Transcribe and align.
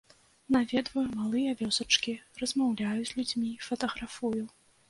Наведваю 0.53 1.03
малыя 1.19 1.51
вёсачкі, 1.59 2.15
размаўляю 2.41 3.01
з 3.11 3.15
людзьмі, 3.19 3.55
фатаграфую. 3.67 4.43